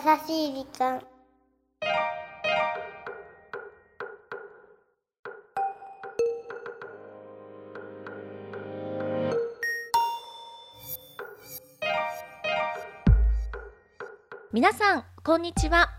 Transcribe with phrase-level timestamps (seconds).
[0.00, 1.02] しい時間。
[14.52, 15.90] 皆さんこんにちは。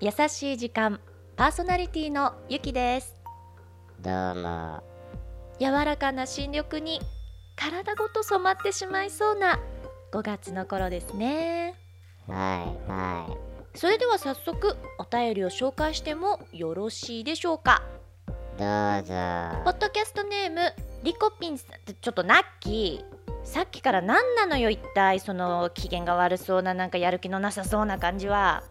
[0.00, 1.00] 優しい時間
[1.36, 3.14] パーソナリティのゆきです。
[4.00, 4.82] どうも。
[5.58, 7.00] 柔らかな新緑に
[7.56, 9.58] 体ごと染まってしまいそうな
[10.12, 11.81] 5月の頃ですね
[12.28, 13.36] はいは
[13.74, 17.82] それでは早速お便りを紹介してもよろしいでしょうか？
[18.26, 19.14] いどうぞ。
[19.64, 20.60] ポッドキャストネーム
[21.02, 23.46] リコピンさんちょっとナッキー。
[23.46, 28.62] さっきから何なのよ一体その機嫌が悪そうななんかやる気のなさそうな感じは。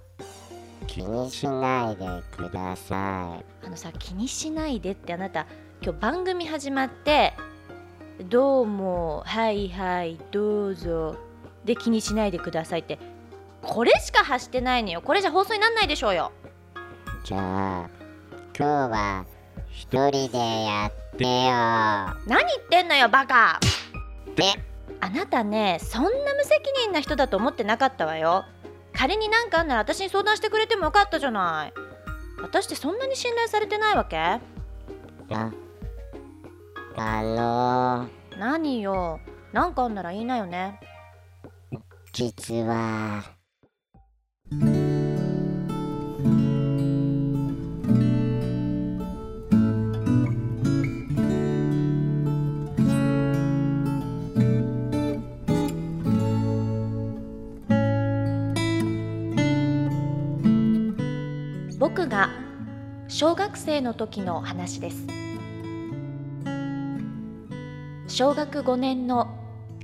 [0.87, 5.45] 気にしないでくださあのさ気にしないでってあなた
[5.81, 7.33] 今日番組始まって
[8.29, 11.17] どうもはいはいどうぞ。
[11.65, 12.98] で気にしないでくださいって
[13.62, 15.01] これしか発してないのよ。
[15.01, 16.31] これじゃ放送になんないでしょうよ。
[17.23, 17.90] いじゃあ
[18.57, 19.26] 今日は
[19.70, 21.29] 一人でやってよ。
[21.29, 23.59] 何言ってんのよバカ。
[24.35, 24.43] で
[24.99, 28.45] あなたねそんな無責任な人だと思ってなかったわよ。
[28.93, 31.73] 仮になんかあんなら私に相談してくれてもよかったじゃない。
[32.41, 34.17] 私ってそんなに信頼されてないわけ？
[34.17, 34.41] あ
[36.98, 39.20] あの何よ。
[39.54, 40.79] なんかあんなら言いなよね。
[42.12, 43.23] 実は
[44.52, 44.66] 僕
[62.10, 62.29] が
[63.07, 65.07] 小学生の時の話です。
[68.09, 69.34] 小学5年の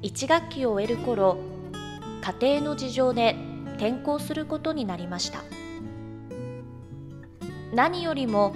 [0.02, 1.38] 1学期を終える頃
[2.42, 5.44] 家庭の事情で転校することになりました。
[7.74, 8.54] 何よりも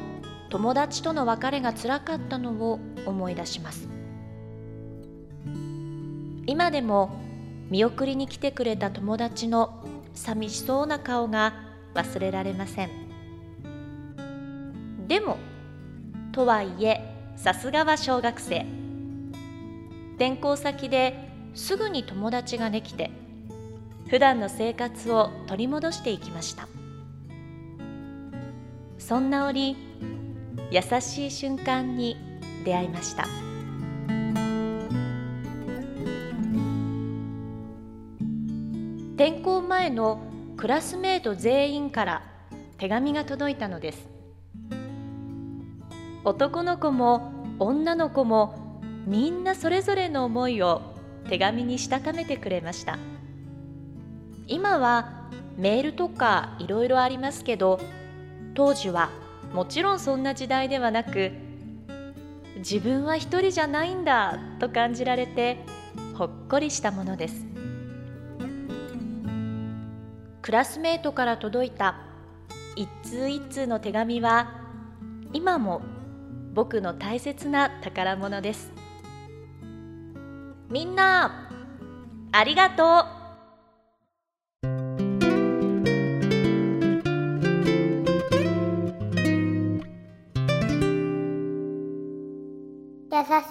[0.49, 3.87] 友達との別れがつらかったのを思い出します。
[6.45, 7.11] 今でも
[7.69, 11.53] 見送りに来てくれた友達の寂しそうな顔が
[11.93, 12.89] 忘れられません。
[15.07, 15.37] でも
[16.31, 18.65] とはいえさすがは小学生。
[20.15, 23.11] 転校先ですぐに友達ができて
[24.07, 26.67] 普段の生活を取り戻していきました。
[28.97, 29.75] そんな折
[30.69, 32.17] 優しい瞬間に
[32.63, 33.27] 出会いました。
[39.15, 40.21] 転校前の
[40.57, 42.23] クラスメート全員から
[42.77, 44.07] 手紙が届いたのです。
[46.23, 50.81] 男の子も女の子もみんなそれぞれの思いを
[51.29, 52.97] 手紙にしたためてくれました。
[54.47, 55.21] 今は
[55.57, 57.79] メールとかいろいろありますけど
[58.53, 59.09] 当時は
[59.53, 61.31] もちろんそんな時代ではなく
[62.57, 65.57] 自分は一人じゃないんだと感じられて
[66.15, 67.47] ほっこりしたものです。
[70.41, 71.95] クラスメートから届いた
[72.75, 74.61] 一通一通の手紙は
[75.33, 75.81] 今も
[76.53, 78.71] 僕の大切な宝物です。
[80.69, 81.49] みんな
[82.31, 83.20] ありがと優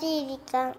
[0.00, 0.74] しい時間。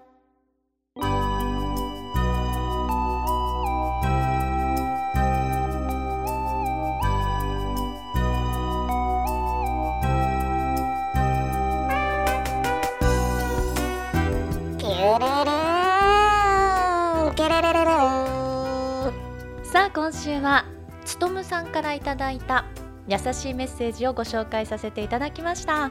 [19.64, 20.64] さあ今週は
[21.04, 22.66] つとむさんからいただいた
[23.08, 25.90] 優しいメッセージをご紹介させていただきました。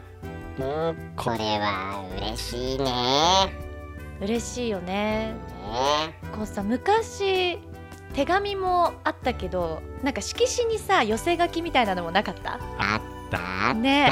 [0.62, 2.86] うんこれは嬉しいね。
[4.22, 5.34] 嬉しいよね。
[5.34, 5.36] ね。
[6.36, 7.58] こうさ昔
[8.14, 12.60] 手紙もあったけどなんか色紙にさ寄せ書きみたいなのもなかった？
[12.78, 13.02] あっ
[13.32, 14.12] たあね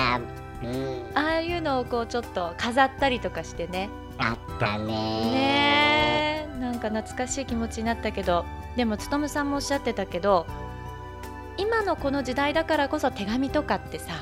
[0.63, 1.05] うん。
[1.13, 3.89] ああいうのをこうちょっと飾ったりとかしてね。
[4.17, 4.85] あったね。
[4.85, 6.59] ねえ。
[6.59, 8.45] なんか懐かしい気持ちになったけど
[8.75, 10.45] でもつとむさんもおっしゃってたけど
[11.57, 14.21] 今のこの時代だからこそ手紙とかってさ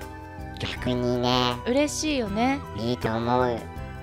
[0.57, 1.55] 逆にね。
[1.65, 2.59] 嬉しいよね。
[2.75, 3.57] いいと思う、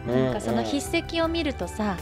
[0.08, 1.96] うん、なんかその必筆跡を見るとさ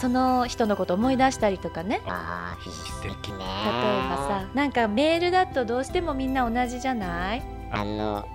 [0.00, 2.00] その人のこと思い出したりとかね。
[2.06, 3.38] ああ筆跡ね。
[3.38, 7.42] 例えばさなんかメールだとどうしてもみんな同じじゃない？
[7.70, 8.26] あの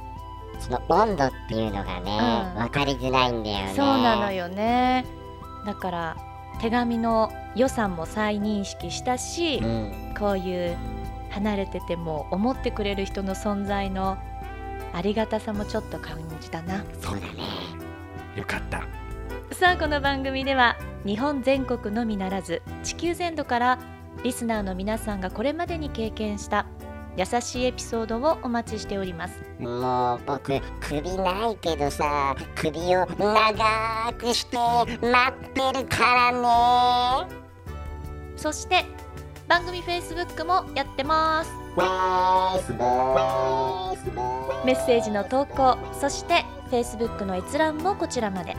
[0.59, 2.61] その温度っていうのがね、うん。
[2.61, 3.73] 分かりづらいんだよね。
[3.75, 5.05] そうなのよね。
[5.65, 6.17] だから
[6.61, 10.13] 手紙の予算も再認識したし、うん。
[10.17, 10.77] こういう
[11.31, 14.17] 離れてても思ってくれる人の存在の
[14.95, 16.81] ありがたさもちょっと感じたな。
[17.01, 17.33] そうだね。
[18.33, 18.81] よかった。
[19.53, 23.79] さあこの番組では日本全国のみならず地球全土から
[24.23, 26.65] リスナーの皆さんがこれまでに経験した
[27.17, 29.37] 優しいエピソードをお待ちしております。
[29.59, 37.35] もう僕首ないけどさ首を長くして待ってるからね。
[38.37, 38.85] そして
[39.49, 41.64] 番組 Facebook もやってます
[44.65, 48.55] メッセージの投稿そして Facebook の閲覧もこちらまで。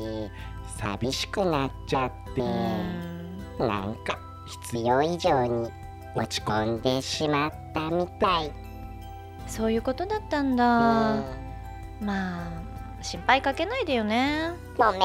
[0.78, 3.68] 寂しくなっちゃって、うん。
[3.68, 5.70] なんか必要以上に
[6.16, 8.52] 落ち込んでしまったみたい、
[9.48, 11.26] そういうことだったんうだん。
[12.02, 12.48] まあ
[13.02, 14.54] 心配かけないでよね。
[14.78, 15.04] ごめんね。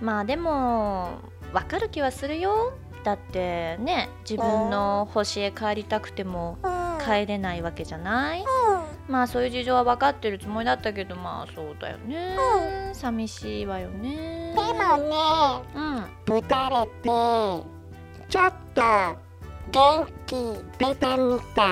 [0.00, 1.18] まあでも
[1.52, 2.72] わかる気はするよ。
[3.02, 6.58] だってね自分の星へ帰りたくても
[7.02, 8.44] 帰れないわけじゃない？
[9.08, 12.36] まあそういう事情は分かってるつもりだったけどまあそうだよね。
[12.92, 14.52] 寂しいわよね。
[14.54, 15.14] でもね
[15.74, 16.04] うん。
[16.26, 17.08] ぶたれて
[18.28, 18.82] ちょっと
[19.72, 20.34] 元気
[20.78, 21.66] 出たみたい。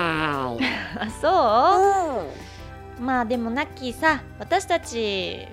[0.97, 1.29] あそ
[2.97, 2.99] う？
[2.99, 3.05] うん。
[3.05, 5.47] まあでもナッキーさ私たち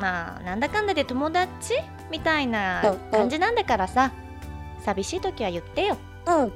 [0.00, 1.74] まあなんだかんだで友達？
[2.10, 4.12] みたいな感じなんだからさ
[4.84, 5.96] 寂しい時は言ってよ
[6.26, 6.52] うん。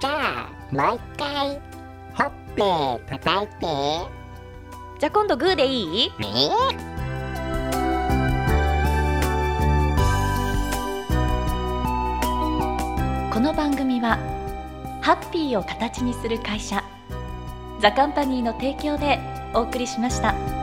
[0.00, 1.60] じゃあ、もう一回、
[2.14, 3.66] ほっぺ叩いて。
[5.00, 6.12] じゃあ今度グーでいい？
[6.20, 6.28] え
[13.32, 14.18] この番組は
[15.00, 16.82] ハッピーを形にする会社
[17.80, 19.20] ザカンパニーの提供で
[19.54, 20.57] お送りしました。